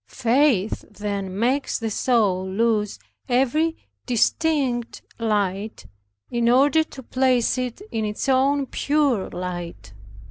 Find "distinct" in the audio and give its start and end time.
4.07-5.03